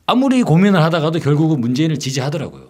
아무리 0.06 0.44
고민을 0.44 0.80
하다가도 0.80 1.18
결국은 1.18 1.60
문재인을 1.60 1.98
지지하더라고요. 1.98 2.68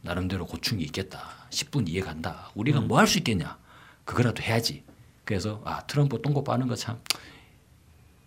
나름대로 0.00 0.46
고충이 0.46 0.82
있겠다. 0.84 1.20
10분 1.50 1.88
이해 1.90 2.00
간다. 2.00 2.50
우리가 2.54 2.80
뭐할 2.80 3.06
수 3.06 3.18
있겠냐? 3.18 3.58
그거라도 4.06 4.42
해야지. 4.42 4.82
그래서 5.26 5.60
아 5.66 5.82
트럼프 5.86 6.22
똥꼬 6.22 6.42
빠는 6.42 6.66
거 6.66 6.74
참 6.74 6.98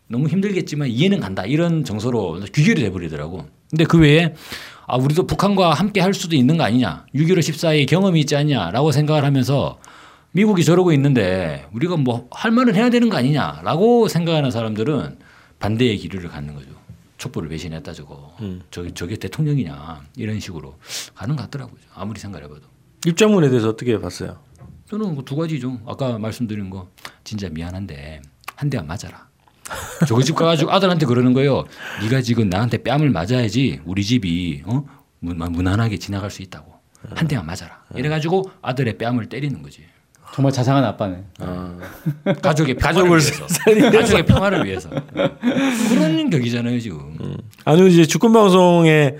너무 0.07 0.27
힘들겠지만 0.27 0.87
이해는 0.87 1.19
간다. 1.19 1.43
이런 1.45 1.83
정서로 1.83 2.39
귀결이 2.53 2.81
돼버리더라고. 2.83 3.49
근데 3.71 3.85
그 3.85 3.97
외에 3.99 4.35
아 4.89 4.95
우리도 4.95 5.27
북한과 5.27 5.73
함께 5.73 5.99
할 5.99 6.13
수도 6.13 6.35
있는 6.37 6.55
거 6.57 6.63
아니냐? 6.63 7.05
6.15 7.13 7.39
14의 7.39 7.87
경험이 7.87 8.21
있지 8.21 8.35
않냐라고 8.37 8.93
생각을 8.93 9.25
하면서 9.25 9.79
미국이 10.31 10.63
저러고 10.63 10.93
있는데 10.93 11.67
우리가 11.73 11.97
뭐 11.97 12.27
할 12.31 12.51
말은 12.51 12.73
해야 12.75 12.89
되는 12.89 13.09
거 13.09 13.17
아니냐라고 13.17 14.07
생각하는 14.07 14.49
사람들은 14.49 15.19
반대의 15.59 15.97
기류를 15.97 16.29
갖는 16.29 16.55
거죠. 16.55 16.67
촛불을 17.17 17.49
배신했다 17.49 17.91
저거. 17.93 18.33
저게 18.71 18.93
저게 18.93 19.15
대통령이냐 19.17 20.03
이런 20.15 20.39
식으로 20.39 20.75
가는 21.15 21.35
것 21.35 21.43
같더라고요. 21.43 21.79
아무리 21.93 22.19
생각해 22.19 22.47
봐도. 22.47 22.61
입장문에 23.05 23.49
대해서 23.49 23.69
어떻게 23.69 23.99
봤어요? 23.99 24.37
저는 24.89 25.15
그두 25.15 25.35
가지죠. 25.35 25.79
아까 25.85 26.17
말씀드린 26.17 26.69
거 26.69 26.87
진짜 27.25 27.49
미안한데 27.49 28.21
한 28.55 28.69
대만 28.69 28.87
맞아라. 28.87 29.27
저기 30.07 30.23
집 30.23 30.35
가가지고 30.35 30.71
아들한테 30.71 31.05
그러는 31.05 31.33
거예요. 31.33 31.65
네가 32.01 32.21
지금 32.21 32.49
나한테 32.49 32.77
뺨을 32.83 33.09
맞아야지 33.09 33.81
우리 33.85 34.03
집이 34.03 34.63
어? 34.65 34.85
무- 35.19 35.33
무난하게 35.33 35.97
지나갈 35.97 36.29
수 36.31 36.41
있다고. 36.41 36.73
한 37.15 37.27
대만 37.27 37.45
맞아라. 37.45 37.81
이래가지고 37.95 38.51
아들의 38.61 38.97
뺨을 38.97 39.27
때리는 39.27 39.61
거지. 39.61 39.83
정말 40.33 40.51
자상한 40.51 40.83
아빠네. 40.83 41.23
가족의 42.41 42.75
평화를 42.75 42.77
가족을 42.77 43.19
위해서. 43.19 43.45
가족의 43.97 44.25
평화를 44.25 44.65
위해서. 44.65 44.89
그런 45.89 46.29
격이잖아요 46.29 46.79
지금. 46.79 47.15
아니 47.65 47.89
이제 47.89 48.05
주권 48.05 48.33
방송에 48.33 49.15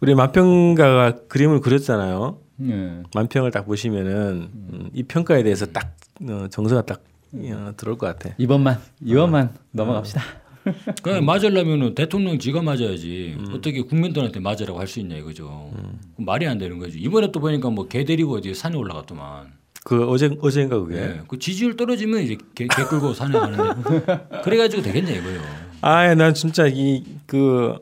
우리 0.00 0.14
만평가가 0.14 1.16
그림을 1.28 1.60
그렸잖아요. 1.60 2.38
예. 2.68 3.02
만평을 3.14 3.50
딱 3.52 3.64
보시면은 3.64 4.50
음, 4.52 4.90
이 4.92 5.02
평가에 5.02 5.42
대해서 5.42 5.64
딱 5.66 5.96
어, 6.28 6.46
정서가 6.50 6.82
딱 6.82 7.00
어, 7.32 7.72
들어올 7.76 7.98
것 7.98 8.06
같아. 8.06 8.34
이번만 8.38 8.78
이번만 9.04 9.50
넘어갑시다. 9.72 10.20
그 11.02 11.08
맞으려면은 11.08 11.94
대통령 11.94 12.38
지가 12.38 12.60
맞아야지 12.62 13.36
어떻게 13.54 13.80
국민들한테 13.82 14.40
맞으라고 14.40 14.78
할 14.78 14.86
수 14.86 15.00
있냐 15.00 15.16
이거죠. 15.16 15.70
그럼 16.16 16.26
말이 16.26 16.46
안 16.46 16.58
되는 16.58 16.78
거죠. 16.78 16.98
이번에 16.98 17.32
또 17.32 17.40
보니까 17.40 17.70
뭐 17.70 17.88
개 17.88 18.04
데리고 18.04 18.34
어디 18.36 18.52
산에 18.54 18.76
올라갔더만. 18.76 19.52
그 19.84 20.06
어제 20.10 20.36
어제인가 20.40 20.78
그게. 20.80 20.96
예. 20.96 21.20
그 21.26 21.38
지지율 21.38 21.76
떨어지면 21.76 22.20
이제 22.22 22.36
개, 22.54 22.66
개 22.66 22.84
끌고 22.84 23.14
산에 23.14 23.38
가는데 23.38 24.42
그래가지고 24.44 24.82
되겠냐 24.82 25.10
이거요. 25.12 25.40
아, 25.80 26.14
난 26.14 26.34
진짜 26.34 26.66
이 26.66 27.04
그 27.26 27.76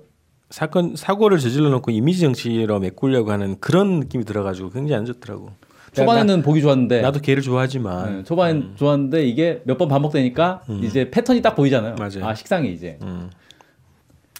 사건 0.51 0.95
사고를 0.97 1.39
저질러 1.41 1.69
놓고 1.71 1.91
이미지 1.91 2.21
정치로 2.21 2.79
메꾸려고 2.81 3.33
하는 3.33 3.59
그런 3.61 4.01
느낌이 4.01 4.25
들어가지고 4.25 4.71
굉장히 4.71 5.01
안 5.01 5.05
좋더라고. 5.05 5.51
초반에는 5.93 6.43
보기 6.43 6.61
좋았는데 6.61 7.01
나, 7.03 7.11
도 7.13 7.21
걔를 7.21 7.43
좋아하지만 7.43 8.19
예, 8.21 8.25
초반 8.25 8.73
좋았는데 8.77 9.25
이게 9.27 9.61
몇 9.65 9.79
번 9.79 9.89
반복되니까 9.89 10.63
이제 10.83 11.11
패턴이 11.11 11.43
딱 11.43 11.55
보이잖아요. 11.57 11.95
맞아요. 11.99 12.25
아 12.27 12.35
식상해 12.35 12.69
이제. 12.69 12.99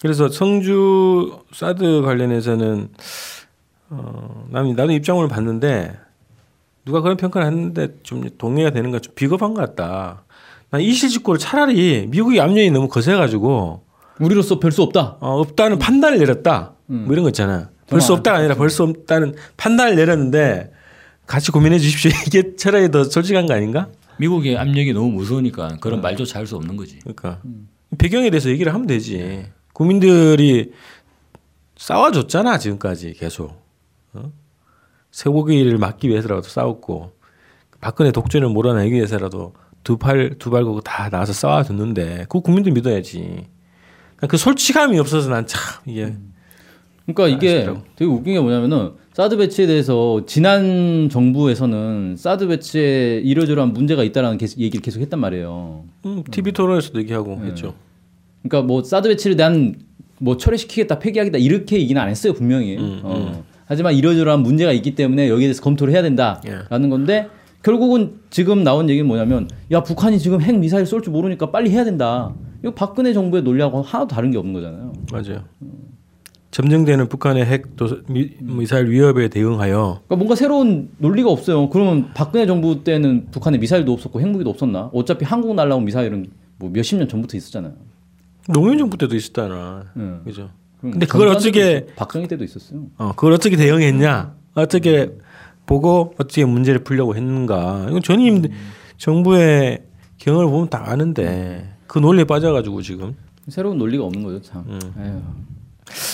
그래서 0.01 0.29
성주 0.29 1.39
사드 1.53 2.01
관련해서는 2.03 2.89
어, 3.89 4.45
나는 4.49 4.75
나도 4.75 4.91
입장문을 4.91 5.27
봤는데 5.29 5.93
누가 6.85 7.01
그런 7.01 7.17
평가를 7.17 7.47
했는데 7.47 7.89
좀 8.03 8.29
동의가 8.37 8.69
되는 8.69 8.91
건좀 8.91 9.13
비겁한 9.15 9.53
것 9.53 9.61
같다. 9.61 10.23
난 10.69 10.81
이실직고를 10.81 11.39
차라리 11.39 12.07
미국의 12.09 12.39
압력이 12.39 12.71
너무 12.71 12.87
거세가지고 12.87 13.83
우리로서 14.19 14.59
별 14.59 14.71
수 14.71 14.83
없다. 14.83 15.17
어, 15.19 15.39
없다는 15.41 15.79
판단을 15.79 16.19
내렸다. 16.19 16.73
뭐 16.85 17.13
이런 17.13 17.23
거 17.23 17.29
있잖아. 17.29 17.69
벌 17.87 18.01
수 18.01 18.13
없다가 18.13 18.37
아니라 18.37 18.53
벌 18.55 18.69
수 18.69 18.83
없다는 18.83 19.33
판단을 19.57 19.95
내렸는데 19.95 20.71
같이 21.29 21.51
고민해 21.51 21.77
주십시오. 21.77 22.09
이게 22.25 22.55
차라리 22.55 22.89
더 22.89 23.03
솔직한 23.03 23.45
거 23.45 23.53
아닌가? 23.53 23.89
미국의 24.17 24.57
압력이 24.57 24.93
너무 24.93 25.11
무서우니까 25.11 25.77
그런 25.79 26.01
말조차 26.01 26.39
할 26.39 26.47
수 26.47 26.55
없는 26.55 26.75
거지. 26.75 26.97
그러니까 26.99 27.39
배경에 27.99 28.31
대해서 28.31 28.49
얘기를 28.49 28.73
하면 28.73 28.87
되지. 28.87 29.45
국민들이 29.73 30.71
싸워줬잖아 31.77 32.57
지금까지 32.57 33.13
계속. 33.13 33.61
어? 34.13 34.31
쇠고기를 35.11 35.77
막기 35.77 36.09
위해서라도 36.09 36.47
싸웠고 36.49 37.11
박근혜 37.79 38.11
독재를 38.11 38.49
몰아내기 38.49 38.93
위해서라도 38.95 39.53
두 39.83 39.97
팔 39.97 40.35
두발 40.39 40.65
고고 40.65 40.81
다 40.81 41.09
나와서 41.09 41.31
싸워줬는데 41.31 42.25
그 42.27 42.41
국민들 42.41 42.71
믿어야지. 42.73 43.19
그러니까 44.17 44.27
그 44.27 44.37
솔직함이 44.37 44.97
없어서 44.99 45.29
난 45.29 45.45
참 45.45 45.61
이게 45.85 46.15
그러니까 47.05 47.27
이게 47.37 47.57
아시더라고. 47.57 47.83
되게 47.95 48.11
웃긴 48.11 48.33
게 48.33 48.39
뭐냐면은 48.39 48.93
사드 49.19 49.35
배치에 49.35 49.67
대해서 49.67 50.21
지난 50.25 51.09
정부에서는 51.11 52.15
사드 52.17 52.47
배치에 52.47 53.17
이러저러한 53.17 53.73
문제가 53.73 54.05
있다라는 54.05 54.37
계속 54.37 54.61
얘기를 54.61 54.81
계속 54.81 55.01
했단 55.01 55.19
말이에요. 55.19 55.83
음, 56.05 56.23
TV 56.31 56.53
토론에서도 56.53 56.97
얘기하고 56.99 57.37
했죠. 57.43 57.73
그러니까 58.41 58.65
뭐 58.65 58.81
사드 58.81 59.09
배치를 59.09 59.35
대한 59.35 59.75
뭐 60.19 60.37
철회시키겠다, 60.37 60.99
폐기하겠다 60.99 61.37
이렇게 61.37 61.81
얘기는 61.81 62.01
안 62.01 62.07
했어요 62.07 62.31
분명히. 62.31 62.77
어. 62.79 63.43
하지만 63.65 63.93
이러저러한 63.93 64.41
문제가 64.41 64.71
있기 64.71 64.95
때문에 64.95 65.27
여기에 65.27 65.47
대해서 65.47 65.61
검토를 65.63 65.93
해야 65.93 66.01
된다라는 66.01 66.89
건데 66.89 67.27
결국은 67.61 68.21
지금 68.29 68.63
나온 68.63 68.89
얘기는 68.89 69.05
뭐냐면 69.05 69.49
야 69.69 69.83
북한이 69.83 70.17
지금 70.19 70.39
핵 70.39 70.57
미사일 70.57 70.85
쏠 70.85 71.01
줄 71.01 71.11
모르니까 71.11 71.51
빨리 71.51 71.71
해야 71.71 71.83
된다. 71.83 72.33
이거 72.63 72.73
박근혜 72.73 73.11
정부의 73.11 73.43
논리하고 73.43 73.81
하나도 73.81 74.15
다른 74.15 74.31
게 74.31 74.37
없는 74.37 74.53
거잖아요. 74.53 74.93
맞아요. 75.11 75.43
점증되는 76.59 77.07
북한의 77.07 77.45
핵 77.45 77.77
도, 77.77 77.87
미, 78.09 78.31
미사일 78.41 78.89
위협에 78.89 79.29
대응하여 79.29 80.01
그러니까 80.05 80.15
뭔가 80.17 80.35
새로운 80.35 80.89
논리가 80.97 81.29
없어요. 81.31 81.69
그러면 81.69 82.11
박근혜 82.13 82.45
정부 82.45 82.83
때는 82.83 83.27
북한에 83.31 83.57
미사일도 83.57 83.93
없었고 83.93 84.19
핵무기도 84.19 84.49
없었나? 84.49 84.89
어차피 84.93 85.23
한국 85.23 85.55
날라온 85.55 85.85
미사일은 85.85 86.29
뭐 86.57 86.69
몇십 86.69 86.97
년 86.97 87.07
전부터 87.07 87.37
있었잖아요. 87.37 87.75
노무현 88.49 88.77
정부 88.77 88.97
때도 88.97 89.15
있었잖아. 89.15 89.85
응. 89.95 90.19
그죠? 90.25 90.49
그럼 90.79 90.91
근데 90.91 91.05
그걸 91.05 91.29
어떻게 91.29 91.85
박정희 91.95 92.27
때도 92.27 92.43
있었어요. 92.43 92.87
어, 92.97 93.13
그걸 93.15 93.31
어떻게 93.31 93.55
대응했냐? 93.55 94.33
어떻게 94.55 95.13
보고 95.65 96.13
어떻게 96.19 96.43
문제를 96.43 96.83
풀려고 96.83 97.15
했는가? 97.15 97.85
이건 97.87 98.01
전임 98.01 98.43
정부의 98.97 99.83
경험을 100.17 100.51
보면 100.51 100.69
다 100.69 100.83
아는데 100.87 101.69
그 101.87 101.99
논리에 101.99 102.25
빠져가지고 102.25 102.81
지금. 102.81 103.15
새로운 103.47 103.77
논리가 103.77 104.03
없는 104.03 104.23
거죠, 104.23 104.41
참. 104.41 104.65
음. 104.67 105.45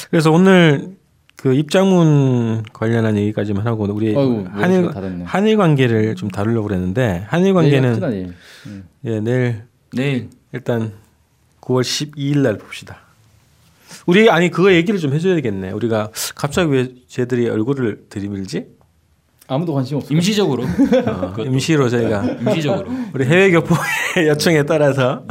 그래서 0.10 0.32
오늘 0.32 0.96
그 1.36 1.54
입장문 1.54 2.64
관련한 2.74 3.18
얘기까지만 3.18 3.68
하고 3.68 3.84
우리 3.86 4.16
한일 4.16 4.82
머리가 4.82 4.94
다 4.94 5.02
됐네. 5.02 5.24
한일 5.26 5.58
관계를 5.58 6.16
좀 6.16 6.30
다루려고 6.30 6.68
그랬는데 6.68 7.26
한일 7.28 7.54
관계는 7.54 8.00
내일 8.00 8.12
내일. 8.12 8.34
예, 9.06 9.20
내일 9.20 9.64
내일 9.94 10.30
일단 10.54 10.94
9월 11.62 11.82
12일 11.82 12.40
날 12.40 12.58
봅시다. 12.58 12.98
우리 14.08 14.30
아니 14.30 14.50
그거 14.50 14.74
얘기를 14.74 15.00
좀 15.00 15.14
해줘야겠네. 15.14 15.72
우리가 15.72 16.12
갑자기 16.36 16.72
왜 16.72 16.90
쟤들이 17.08 17.48
얼굴을 17.50 18.06
들이밀지? 18.10 18.68
아무도 19.48 19.74
관심 19.76 19.98
없어. 19.98 20.12
임시적으로 20.14 20.64
어, 20.64 21.36
임시로 21.40 21.88
저희가 21.90 22.24
임시적으로 22.24 22.90
우리 23.14 23.26
해외 23.26 23.52
교포의 23.52 23.80
요청에 24.30 24.64
따라서 24.64 25.24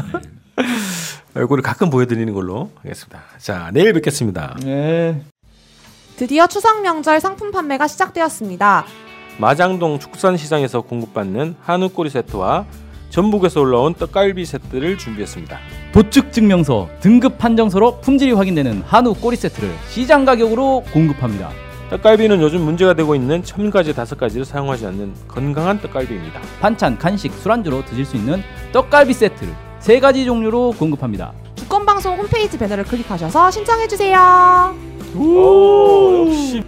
얼굴을 1.35 1.63
가끔 1.63 1.91
보여드리는 1.91 2.33
걸로 2.33 2.71
하겠습니다. 2.83 3.21
자 3.39 3.71
내일 3.73 3.93
뵙겠습니다. 3.93 4.57
네. 4.63 5.21
드디어 6.17 6.47
추석 6.47 6.83
명절 6.83 7.21
상품 7.21 7.51
판매가 7.51 7.89
시작되었습니다. 7.89 8.85
마장동 9.39 9.99
축산시장에서 9.99 10.83
공급받는 10.83 11.57
한우 11.61 11.89
꼬리 11.89 12.09
세트와 12.09 12.67
전북에서 13.11 13.61
올라온 13.61 13.95
떡갈비 13.95 14.45
세트를 14.45 14.99
준비했습니다. 14.99 15.59
도축 15.93 16.33
증명서, 16.33 16.89
등급 17.01 17.39
판정서로 17.39 18.01
품질이 18.01 18.33
확인되는 18.33 18.83
한우 18.87 19.15
꼬리 19.15 19.37
세트를 19.37 19.73
시장 19.89 20.25
가격으로 20.25 20.85
공급합니다. 20.93 21.51
떡갈비는 21.91 22.41
요즘 22.41 22.63
문제가 22.63 22.95
되고 22.95 23.15
있는 23.15 23.45
첨가제 23.45 23.93
다섯 23.93 24.19
가지를 24.19 24.45
사용하지 24.45 24.87
않는 24.87 25.15
건강한 25.29 25.81
떡갈비입니다. 25.81 26.41
반찬, 26.61 26.99
간식, 26.99 27.33
술안주로 27.35 27.85
드실 27.85 28.05
수 28.05 28.17
있는 28.17 28.43
떡갈비 28.73 29.13
세트를 29.13 29.53
세 29.85 30.01
가지 30.01 30.25
종류로 30.25 30.73
공급합니다. 30.79 31.35
주권방송 31.57 32.17
홈페이지 32.17 32.57
배너를 32.57 32.85
클릭하셔서 32.85 33.51
신청해주세요. 33.51 34.75
오, 35.15 36.27
역시 36.27 36.65